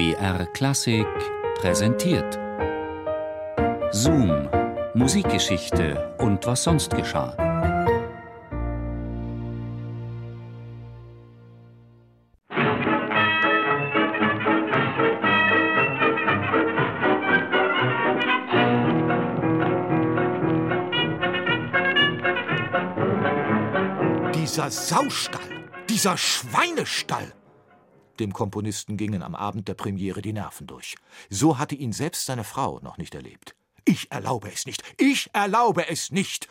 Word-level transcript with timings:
BR 0.00 0.46
Klassik 0.54 1.06
präsentiert. 1.60 2.38
Zoom, 3.90 4.48
Musikgeschichte 4.94 6.14
und 6.16 6.46
was 6.46 6.62
sonst 6.62 6.96
geschah. 6.96 7.36
Dieser 24.32 24.70
Saustall, 24.70 25.40
dieser 25.90 26.16
Schweinestall. 26.16 27.34
Dem 28.20 28.34
Komponisten 28.34 28.98
gingen 28.98 29.22
am 29.22 29.34
Abend 29.34 29.66
der 29.66 29.74
Premiere 29.74 30.20
die 30.20 30.34
Nerven 30.34 30.66
durch. 30.66 30.94
So 31.30 31.58
hatte 31.58 31.74
ihn 31.74 31.92
selbst 31.92 32.26
seine 32.26 32.44
Frau 32.44 32.78
noch 32.80 32.98
nicht 32.98 33.14
erlebt. 33.14 33.56
Ich 33.86 34.12
erlaube 34.12 34.52
es 34.52 34.66
nicht. 34.66 34.82
Ich 34.98 35.30
erlaube 35.32 35.88
es 35.88 36.12
nicht. 36.12 36.48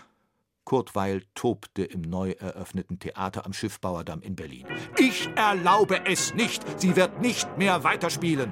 Kurt 0.66 0.96
Weil 0.96 1.24
tobte 1.36 1.84
im 1.84 2.02
neu 2.02 2.32
eröffneten 2.32 3.00
Theater 3.00 3.46
am 3.46 3.54
Schiffbauerdamm 3.54 4.22
in 4.22 4.36
Berlin. 4.36 4.66
Ich 4.98 5.30
erlaube 5.36 6.06
es 6.06 6.34
nicht. 6.34 6.64
Sie 6.80 6.96
wird 6.96 7.22
nicht 7.22 7.58
mehr 7.58 7.84
weiterspielen. 7.84 8.52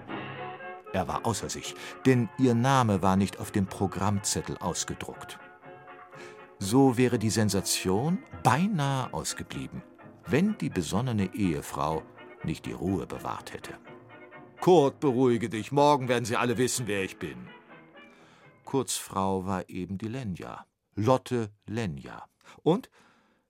Er 0.94 1.08
war 1.08 1.26
außer 1.26 1.50
sich, 1.50 1.76
denn 2.06 2.30
ihr 2.38 2.54
Name 2.54 3.02
war 3.02 3.16
nicht 3.18 3.40
auf 3.40 3.52
dem 3.52 3.66
Programmzettel 3.66 4.58
ausgedruckt. 4.60 5.40
So 6.60 6.98
wäre 6.98 7.20
die 7.20 7.30
Sensation 7.30 8.20
beinahe 8.44 9.12
ausgeblieben, 9.14 9.84
wenn 10.26 10.58
die 10.58 10.70
besonnene 10.70 11.34
Ehefrau 11.36 12.04
nicht 12.44 12.66
die 12.66 12.74
Ruhe 12.74 13.06
bewahrt 13.08 13.54
hätte. 13.54 13.78
Kurt, 14.60 15.00
beruhige 15.00 15.50
dich, 15.50 15.72
morgen 15.72 16.08
werden 16.08 16.26
sie 16.26 16.36
alle 16.36 16.58
wissen, 16.58 16.88
wer 16.88 17.04
ich 17.04 17.18
bin. 17.20 17.48
Kurts 18.66 18.98
Frau 18.98 19.46
war 19.46 19.70
eben 19.70 19.98
die 19.98 20.08
Lenja, 20.08 20.66
Lotte 20.96 21.52
Lenja. 21.66 22.28
Und 22.64 22.90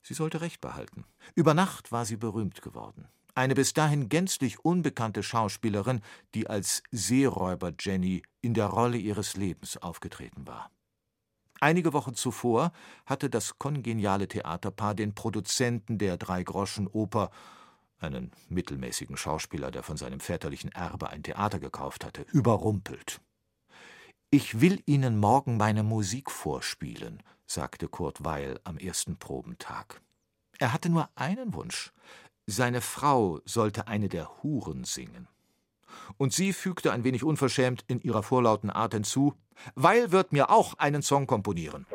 sie 0.01 0.13
sollte 0.13 0.41
Recht 0.41 0.61
behalten. 0.61 1.05
Über 1.33 1.53
Nacht 1.53 1.91
war 1.91 2.05
sie 2.05 2.17
berühmt 2.17 2.61
geworden. 2.61 3.07
Eine 3.33 3.55
bis 3.55 3.73
dahin 3.73 4.09
gänzlich 4.09 4.65
unbekannte 4.65 5.23
Schauspielerin, 5.23 6.01
die 6.33 6.47
als 6.47 6.81
Seeräuber 6.91 7.71
Jenny 7.79 8.23
in 8.41 8.53
der 8.53 8.65
Rolle 8.65 8.97
ihres 8.97 9.37
Lebens 9.37 9.77
aufgetreten 9.77 10.47
war. 10.47 10.71
Einige 11.59 11.93
Wochen 11.93 12.13
zuvor 12.13 12.71
hatte 13.05 13.29
das 13.29 13.57
kongeniale 13.57 14.27
Theaterpaar 14.27 14.93
den 14.93 15.15
Produzenten 15.15 15.97
der 15.97 16.17
Drei-Groschen-Oper 16.17 17.31
einen 17.99 18.31
mittelmäßigen 18.49 19.17
Schauspieler, 19.17 19.71
der 19.71 19.83
von 19.83 19.97
seinem 19.97 20.19
väterlichen 20.19 20.71
Erbe 20.71 21.09
ein 21.09 21.23
Theater 21.23 21.59
gekauft 21.59 22.05
hatte, 22.05 22.25
überrumpelt. 22.31 23.21
Ich 24.29 24.59
will 24.59 24.81
Ihnen 24.85 25.17
morgen 25.17 25.57
meine 25.57 25.83
Musik 25.83 26.29
vorspielen, 26.29 27.23
sagte 27.45 27.87
Kurt 27.87 28.25
Weil 28.25 28.59
am 28.65 28.77
ersten 28.77 29.17
Probentag. 29.17 30.01
Er 30.59 30.73
hatte 30.73 30.89
nur 30.89 31.09
einen 31.15 31.53
Wunsch. 31.53 31.93
Seine 32.45 32.81
Frau 32.81 33.39
sollte 33.45 33.87
eine 33.87 34.09
der 34.09 34.43
Huren 34.43 34.83
singen. 34.83 35.27
Und 36.17 36.33
sie 36.33 36.53
fügte 36.53 36.91
ein 36.91 37.03
wenig 37.03 37.23
unverschämt 37.23 37.83
in 37.87 38.01
ihrer 38.01 38.23
vorlauten 38.23 38.69
Art 38.69 38.93
hinzu: 38.93 39.33
Weil 39.75 40.11
wird 40.11 40.33
mir 40.33 40.49
auch 40.49 40.73
einen 40.75 41.01
Song 41.01 41.27
komponieren. 41.27 41.85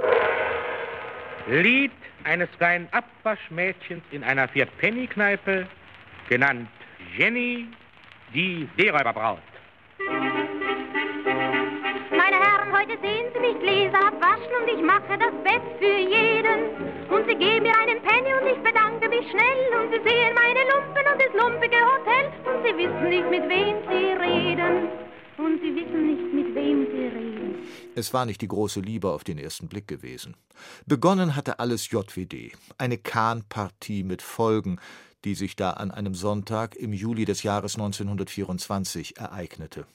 Lied 1.48 1.92
eines 2.24 2.48
kleinen 2.56 2.88
Abwaschmädchens 2.92 4.04
in 4.10 4.22
einer 4.22 4.48
Vierpenny-Kneipe 4.48 5.68
genannt 6.32 6.66
Jenny, 7.18 7.66
die 8.32 8.66
Seeräuberbraut. 8.78 9.38
Meine 12.10 12.36
Herren, 12.44 12.72
heute 12.72 12.98
sehen 13.02 13.26
Sie 13.34 13.40
mich 13.40 13.58
Gläser 13.60 14.06
abwaschen 14.06 14.52
und 14.60 14.68
ich 14.74 14.82
mache 14.82 15.18
das 15.18 15.34
Bett 15.44 15.62
für 15.78 15.98
Es 28.02 28.12
war 28.12 28.26
nicht 28.26 28.40
die 28.40 28.48
große 28.48 28.80
Liebe 28.80 29.12
auf 29.12 29.22
den 29.22 29.38
ersten 29.38 29.68
Blick 29.68 29.86
gewesen. 29.86 30.34
Begonnen 30.86 31.36
hatte 31.36 31.60
alles 31.60 31.88
JWD, 31.88 32.50
eine 32.76 32.98
Kahnpartie 32.98 34.02
mit 34.02 34.22
Folgen, 34.22 34.80
die 35.24 35.36
sich 35.36 35.54
da 35.54 35.70
an 35.70 35.92
einem 35.92 36.16
Sonntag 36.16 36.74
im 36.74 36.92
Juli 36.92 37.26
des 37.26 37.44
Jahres 37.44 37.76
1924 37.76 39.18
ereignete. 39.18 39.86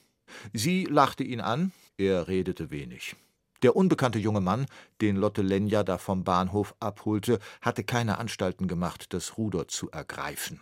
Sie 0.53 0.85
lachte 0.85 1.25
ihn 1.25 1.41
an, 1.41 1.73
er 1.97 2.29
redete 2.29 2.71
wenig. 2.71 3.17
Der 3.61 3.75
unbekannte 3.75 4.19
junge 4.19 4.39
Mann, 4.39 4.67
den 5.01 5.17
Lotte 5.17 5.41
Lenja 5.41 5.83
da 5.83 5.97
vom 5.97 6.23
Bahnhof 6.23 6.75
abholte, 6.79 7.39
hatte 7.59 7.83
keine 7.83 8.19
Anstalten 8.19 8.69
gemacht, 8.69 9.13
das 9.13 9.37
Ruder 9.37 9.67
zu 9.67 9.91
ergreifen. 9.91 10.61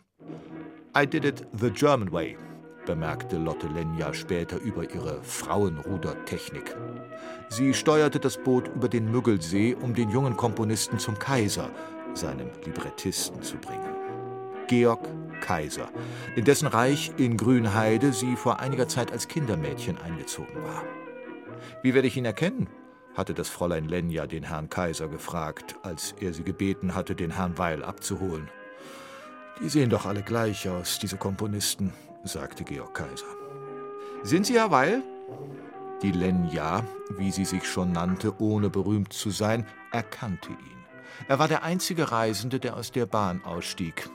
I 0.98 1.06
did 1.06 1.24
it 1.26 1.46
the 1.54 1.70
German 1.70 2.12
way, 2.12 2.38
bemerkte 2.86 3.38
Lotte 3.38 3.68
Lenja 3.68 4.14
später 4.14 4.60
über 4.60 4.90
ihre 4.90 5.22
Frauenrudertechnik. 5.24 6.76
Sie 7.50 7.74
steuerte 7.74 8.20
das 8.20 8.38
Boot 8.38 8.68
über 8.70 8.88
den 8.88 9.12
Müggelsee, 9.12 9.76
um 9.76 9.94
den 9.94 10.10
jungen 10.10 10.38
Komponisten 10.38 11.00
zum 11.00 11.18
Kaiser, 11.20 11.70
seinem 12.14 12.50
Librettisten, 12.64 13.42
zu 13.42 13.58
bringen. 13.58 13.96
Georg 14.68 15.08
Kaiser, 15.42 15.90
in 16.36 16.46
dessen 16.46 16.68
Reich 16.68 17.12
in 17.18 17.38
Grünheide 17.38 18.14
sie 18.14 18.36
vor 18.36 18.60
einiger 18.60 18.88
Zeit 18.88 19.12
als 19.12 19.28
Kindermädchen 19.28 19.98
eingezogen 19.98 20.64
war. 20.64 20.84
Wie 21.84 21.94
werde 21.94 22.08
ich 22.08 22.18
ihn 22.18 22.26
erkennen? 22.26 22.68
hatte 23.16 23.34
das 23.34 23.48
Fräulein 23.48 23.88
Lenja 23.88 24.28
den 24.28 24.44
Herrn 24.44 24.70
Kaiser 24.70 25.08
gefragt, 25.08 25.76
als 25.84 26.14
er 26.20 26.34
sie 26.34 26.44
gebeten 26.44 26.96
hatte, 26.96 27.16
den 27.16 27.32
Herrn 27.32 27.58
Weil 27.58 27.84
abzuholen. 27.84 28.50
Die 29.62 29.70
sehen 29.70 29.90
doch 29.90 30.06
alle 30.06 30.22
gleich 30.22 30.68
aus, 30.68 31.00
diese 31.00 31.16
Komponisten, 31.16 31.94
sagte 32.26 32.64
Georg 32.64 32.94
Kaiser. 32.94 33.26
Sind 34.24 34.46
Sie 34.46 34.60
Herr 34.60 34.72
Weil? 34.72 35.04
Die 36.02 36.12
Lenja, 36.12 36.84
wie 37.18 37.32
sie 37.32 37.46
sich 37.46 37.66
schon 37.66 37.92
nannte, 37.92 38.40
ohne 38.42 38.70
berühmt 38.70 39.14
zu 39.14 39.30
sein, 39.30 39.66
erkannte 39.92 40.50
ihn. 40.50 40.86
Er 41.28 41.40
war 41.40 41.48
der 41.48 41.64
einzige 41.64 42.12
Reisende, 42.12 42.60
der 42.60 42.76
aus 42.76 42.92
der 42.92 43.06
Bahn 43.06 43.44
ausstieg. 43.46 44.10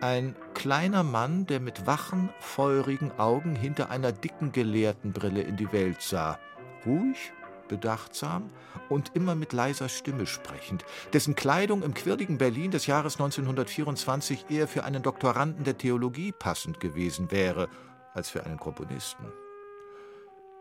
Ein 0.00 0.36
kleiner 0.54 1.02
Mann, 1.02 1.46
der 1.46 1.60
mit 1.60 1.86
wachen, 1.86 2.30
feurigen 2.40 3.12
Augen 3.18 3.56
hinter 3.56 3.90
einer 3.90 4.12
dicken 4.12 4.52
Gelehrtenbrille 4.52 5.42
in 5.42 5.56
die 5.56 5.72
Welt 5.72 6.02
sah. 6.02 6.38
Ruhig, 6.86 7.32
bedachtsam 7.72 8.50
und 8.90 9.12
immer 9.14 9.34
mit 9.34 9.54
leiser 9.54 9.88
Stimme 9.88 10.26
sprechend, 10.26 10.84
dessen 11.14 11.34
Kleidung 11.34 11.82
im 11.82 11.94
quirligen 11.94 12.36
Berlin 12.36 12.70
des 12.70 12.86
Jahres 12.86 13.14
1924 13.14 14.50
eher 14.50 14.68
für 14.68 14.84
einen 14.84 15.02
Doktoranden 15.02 15.64
der 15.64 15.78
Theologie 15.78 16.32
passend 16.32 16.80
gewesen 16.80 17.30
wäre, 17.30 17.70
als 18.12 18.28
für 18.28 18.44
einen 18.44 18.58
Komponisten. 18.58 19.24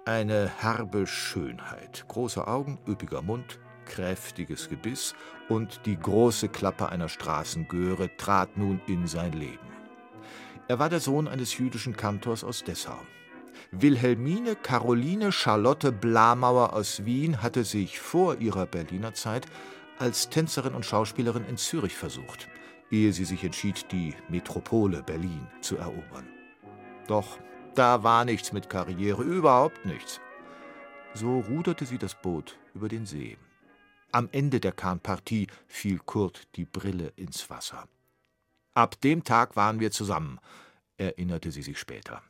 Eine 0.06 0.50
herbe 0.62 1.06
Schönheit, 1.06 2.06
große 2.08 2.48
Augen, 2.48 2.80
üppiger 2.88 3.22
Mund, 3.22 3.60
kräftiges 3.86 4.70
Gebiss 4.70 5.14
und 5.50 5.86
die 5.86 6.00
große 6.00 6.48
Klappe 6.48 6.88
einer 6.88 7.10
Straßengöre 7.10 8.16
trat 8.16 8.56
nun 8.56 8.80
in 8.88 9.06
sein 9.06 9.34
Leben. 9.34 9.68
Er 10.70 10.80
war 10.80 10.88
der 10.88 11.02
Sohn 11.02 11.28
eines 11.28 11.58
jüdischen 11.58 11.98
Kantors 11.98 12.46
aus 12.46 12.64
Dessau. 12.64 13.00
Wilhelmine 13.74 14.58
Caroline 14.58 15.32
Charlotte 15.32 15.94
Blamauer 15.94 16.74
aus 16.74 17.06
Wien 17.06 17.42
hatte 17.42 17.64
sich 17.64 18.02
vor 18.02 18.36
ihrer 18.36 18.66
Berliner 18.66 19.14
Zeit 19.14 19.46
als 19.98 20.30
Tänzerin 20.30 20.74
und 20.74 20.86
Schauspielerin 20.86 21.46
in 21.46 21.56
Zürich 21.56 21.96
versucht, 21.96 22.50
ehe 22.90 23.14
sie 23.14 23.24
sich 23.24 23.46
entschied, 23.46 23.90
die 23.94 24.14
Metropole 24.28 25.04
Berlin 25.04 25.48
zu 25.62 25.78
erobern. 25.78 26.28
Doch 27.08 27.40
da 27.74 28.04
war 28.04 28.26
nichts 28.26 28.52
mit 28.52 28.70
Karriere, 28.70 29.24
überhaupt 29.24 29.86
nichts. 29.86 30.20
So 31.14 31.40
ruderte 31.40 31.86
sie 31.86 31.98
das 31.98 32.16
Boot 32.22 32.58
über 32.74 32.90
den 32.90 33.06
See. 33.06 33.38
Am 34.12 34.28
Ende 34.34 34.60
der 34.60 34.74
Kahnpartie 34.74 35.48
fiel 35.68 36.00
Kurt 36.00 36.46
die 36.58 36.66
Brille 36.66 37.14
ins 37.16 37.50
Wasser. 37.50 37.88
Ab 38.74 39.00
dem 39.00 39.24
Tag 39.24 39.56
waren 39.56 39.80
wir 39.80 39.92
zusammen, 39.92 40.40
erinnerte 40.98 41.52
sie 41.52 41.64
sich 41.64 41.80
später. 41.80 42.22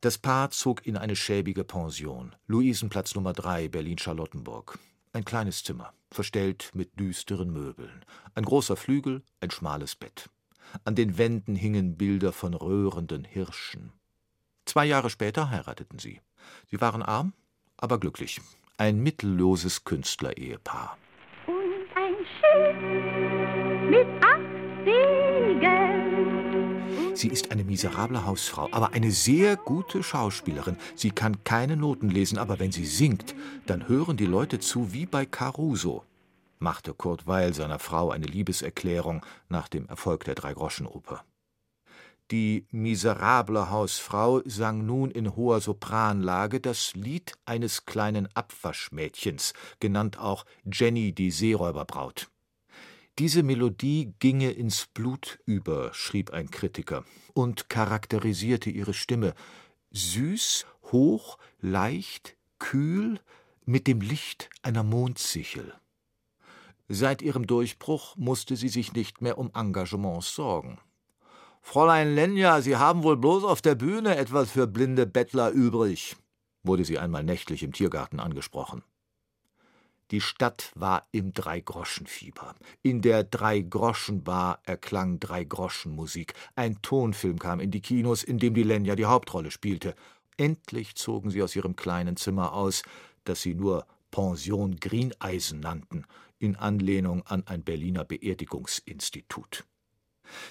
Das 0.00 0.18
Paar 0.18 0.50
zog 0.50 0.86
in 0.86 0.96
eine 0.96 1.16
schäbige 1.16 1.64
Pension, 1.64 2.36
Luisenplatz 2.46 3.14
Nummer 3.14 3.32
3, 3.32 3.68
Berlin-Charlottenburg. 3.68 4.78
Ein 5.12 5.24
kleines 5.24 5.64
Zimmer, 5.64 5.92
verstellt 6.10 6.70
mit 6.74 7.00
düsteren 7.00 7.52
Möbeln. 7.52 8.04
Ein 8.34 8.44
großer 8.44 8.76
Flügel, 8.76 9.22
ein 9.40 9.50
schmales 9.50 9.96
Bett. 9.96 10.30
An 10.84 10.94
den 10.94 11.18
Wänden 11.18 11.56
hingen 11.56 11.96
Bilder 11.96 12.32
von 12.32 12.54
röhrenden 12.54 13.24
Hirschen. 13.24 13.92
Zwei 14.66 14.84
Jahre 14.84 15.10
später 15.10 15.50
heirateten 15.50 15.98
sie. 15.98 16.20
Sie 16.70 16.80
waren 16.80 17.02
arm, 17.02 17.32
aber 17.76 17.98
glücklich 17.98 18.40
ein 18.78 19.00
mittelloses 19.02 19.82
Künstlerehepaar. 19.82 20.96
Sie 27.18 27.26
ist 27.26 27.50
eine 27.50 27.64
miserable 27.64 28.24
Hausfrau, 28.24 28.68
aber 28.70 28.92
eine 28.92 29.10
sehr 29.10 29.56
gute 29.56 30.04
Schauspielerin. 30.04 30.76
Sie 30.94 31.10
kann 31.10 31.42
keine 31.42 31.76
Noten 31.76 32.10
lesen, 32.10 32.38
aber 32.38 32.60
wenn 32.60 32.70
sie 32.70 32.86
singt, 32.86 33.34
dann 33.66 33.88
hören 33.88 34.16
die 34.16 34.24
Leute 34.24 34.60
zu 34.60 34.92
wie 34.92 35.04
bei 35.04 35.26
Caruso, 35.26 36.04
machte 36.60 36.94
Kurt 36.94 37.26
Weil 37.26 37.54
seiner 37.54 37.80
Frau 37.80 38.12
eine 38.12 38.26
Liebeserklärung 38.26 39.26
nach 39.48 39.66
dem 39.66 39.88
Erfolg 39.88 40.22
der 40.26 40.36
Dreigroschenoper. 40.36 41.24
Die 42.30 42.68
miserable 42.70 43.68
Hausfrau 43.68 44.40
sang 44.44 44.86
nun 44.86 45.10
in 45.10 45.34
hoher 45.34 45.60
Sopranlage 45.60 46.60
das 46.60 46.94
Lied 46.94 47.32
eines 47.46 47.84
kleinen 47.84 48.28
Abwaschmädchens, 48.34 49.54
genannt 49.80 50.20
auch 50.20 50.46
Jenny 50.70 51.12
die 51.12 51.32
Seeräuberbraut. 51.32 52.30
Diese 53.18 53.42
Melodie 53.42 54.14
ginge 54.20 54.52
ins 54.52 54.86
Blut 54.86 55.40
über, 55.44 55.92
schrieb 55.92 56.30
ein 56.32 56.52
Kritiker, 56.52 57.04
und 57.34 57.68
charakterisierte 57.68 58.70
ihre 58.70 58.94
Stimme 58.94 59.34
süß, 59.90 60.66
hoch, 60.92 61.36
leicht, 61.60 62.36
kühl, 62.60 63.18
mit 63.64 63.88
dem 63.88 64.00
Licht 64.02 64.48
einer 64.62 64.84
Mondsichel. 64.84 65.74
Seit 66.86 67.20
ihrem 67.20 67.48
Durchbruch 67.48 68.14
musste 68.16 68.54
sie 68.54 68.68
sich 68.68 68.92
nicht 68.92 69.20
mehr 69.20 69.36
um 69.36 69.50
Engagements 69.52 70.32
sorgen. 70.32 70.78
Fräulein 71.60 72.14
Lenja, 72.14 72.62
Sie 72.62 72.76
haben 72.76 73.02
wohl 73.02 73.16
bloß 73.16 73.42
auf 73.42 73.60
der 73.60 73.74
Bühne 73.74 74.16
etwas 74.16 74.52
für 74.52 74.68
blinde 74.68 75.06
Bettler 75.06 75.50
übrig, 75.50 76.16
wurde 76.62 76.84
sie 76.84 77.00
einmal 77.00 77.24
nächtlich 77.24 77.64
im 77.64 77.72
Tiergarten 77.72 78.20
angesprochen. 78.20 78.84
Die 80.10 80.22
Stadt 80.22 80.72
war 80.74 81.06
im 81.12 81.34
Dreigroschenfieber. 81.34 82.54
In 82.82 83.02
der 83.02 83.24
Dreigroschenbar 83.24 84.60
erklang 84.64 85.20
Dreigroschenmusik. 85.20 86.32
Ein 86.54 86.80
Tonfilm 86.80 87.38
kam 87.38 87.60
in 87.60 87.70
die 87.70 87.82
Kinos, 87.82 88.22
in 88.22 88.38
dem 88.38 88.54
die 88.54 88.62
Lenja 88.62 88.96
die 88.96 89.04
Hauptrolle 89.04 89.50
spielte. 89.50 89.94
Endlich 90.38 90.94
zogen 90.94 91.30
sie 91.30 91.42
aus 91.42 91.54
ihrem 91.54 91.76
kleinen 91.76 92.16
Zimmer 92.16 92.54
aus, 92.54 92.82
das 93.24 93.42
sie 93.42 93.54
nur 93.54 93.86
Pension 94.10 94.76
Grieneisen 94.76 95.60
nannten, 95.60 96.06
in 96.38 96.56
Anlehnung 96.56 97.26
an 97.26 97.46
ein 97.46 97.62
Berliner 97.62 98.04
Beerdigungsinstitut. 98.04 99.64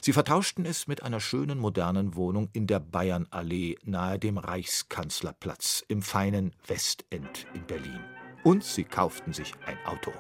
Sie 0.02 0.14
vertauschten 0.14 0.66
es 0.66 0.88
mit 0.88 1.02
einer 1.02 1.20
schönen 1.20 1.58
modernen 1.58 2.16
Wohnung 2.16 2.50
in 2.54 2.68
der 2.68 2.80
Bayernallee 2.80 3.78
nahe 3.84 4.20
dem 4.20 4.38
Reichskanzlerplatz 4.38 5.84
im 5.88 6.02
feinen 6.02 6.54
Westend 6.68 7.48
in 7.54 7.66
Berlin 7.66 8.17
und 8.48 8.64
sie 8.64 8.86
kauften 8.86 9.34
sich 9.34 9.52
ein 9.66 9.78
Auto. 9.86 10.14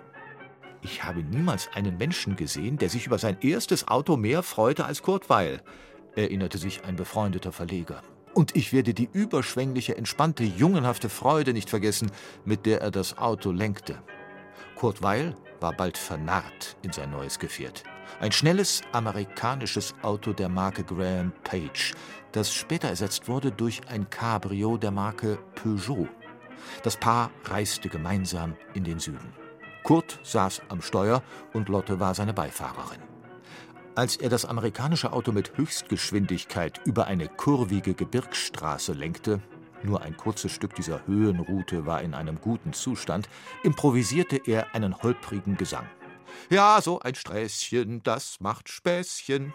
Ich 0.81 1.05
habe 1.05 1.23
niemals 1.23 1.69
einen 1.73 1.95
Menschen 1.95 2.35
gesehen, 2.35 2.77
der 2.77 2.89
sich 2.89 3.05
über 3.05 3.19
sein 3.19 3.37
erstes 3.39 3.87
Auto 3.87 4.17
mehr 4.17 4.43
freute 4.43 4.83
als 4.83 5.01
Kurt 5.01 5.29
Weil, 5.29 5.61
erinnerte 6.13 6.57
sich 6.57 6.83
ein 6.83 6.97
befreundeter 6.97 7.53
Verleger. 7.53 8.01
Und 8.33 8.53
ich 8.53 8.73
werde 8.73 8.93
die 8.93 9.07
überschwängliche, 9.13 9.95
entspannte, 9.95 10.43
jungenhafte 10.43 11.07
Freude 11.07 11.53
nicht 11.53 11.69
vergessen, 11.69 12.11
mit 12.43 12.65
der 12.65 12.81
er 12.81 12.91
das 12.91 13.17
Auto 13.17 13.51
lenkte. 13.51 13.97
Kurt 14.75 15.01
Weil 15.01 15.33
war 15.61 15.71
bald 15.71 15.97
vernarrt 15.97 16.75
in 16.81 16.91
sein 16.91 17.11
neues 17.11 17.39
Gefährt. 17.39 17.85
Ein 18.19 18.33
schnelles 18.33 18.81
amerikanisches 18.91 19.95
Auto 20.01 20.33
der 20.33 20.49
Marke 20.49 20.83
Graham 20.83 21.31
Page, 21.45 21.93
das 22.33 22.53
später 22.53 22.89
ersetzt 22.89 23.29
wurde 23.29 23.53
durch 23.53 23.87
ein 23.87 24.09
Cabrio 24.09 24.75
der 24.75 24.91
Marke 24.91 25.39
Peugeot. 25.55 26.09
Das 26.83 26.97
Paar 26.97 27.31
reiste 27.45 27.89
gemeinsam 27.89 28.55
in 28.73 28.83
den 28.83 28.99
Süden. 28.99 29.33
Kurt 29.83 30.19
saß 30.23 30.63
am 30.69 30.81
Steuer 30.81 31.23
und 31.53 31.69
Lotte 31.69 31.99
war 31.99 32.13
seine 32.13 32.33
Beifahrerin. 32.33 33.01
Als 33.95 34.15
er 34.17 34.29
das 34.29 34.45
amerikanische 34.45 35.11
Auto 35.11 35.31
mit 35.31 35.57
Höchstgeschwindigkeit 35.57 36.81
über 36.85 37.07
eine 37.07 37.27
kurvige 37.27 37.93
Gebirgsstraße 37.93 38.93
lenkte, 38.93 39.41
nur 39.83 40.01
ein 40.01 40.17
kurzes 40.17 40.51
Stück 40.51 40.75
dieser 40.75 41.05
Höhenroute 41.07 41.85
war 41.85 42.01
in 42.01 42.13
einem 42.13 42.39
guten 42.41 42.73
Zustand, 42.73 43.29
improvisierte 43.63 44.41
er 44.45 44.75
einen 44.75 45.01
holprigen 45.01 45.57
Gesang. 45.57 45.87
Ja, 46.49 46.79
so 46.81 46.99
ein 46.99 47.15
Sträßchen, 47.15 48.03
das 48.03 48.39
macht 48.39 48.69
Späßchen, 48.69 49.53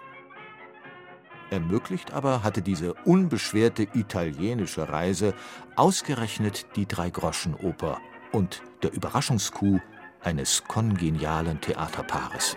Ermöglicht 1.52 2.12
aber 2.12 2.42
hatte 2.42 2.62
diese 2.62 2.94
unbeschwerte 3.04 3.86
italienische 3.94 4.88
Reise 4.88 5.34
ausgerechnet 5.76 6.66
die 6.76 6.86
Dreigroschenoper 6.86 8.00
und 8.32 8.62
der 8.82 8.92
Überraschungskuh 8.92 9.78
eines 10.22 10.64
kongenialen 10.64 11.60
Theaterpaares. 11.60 12.56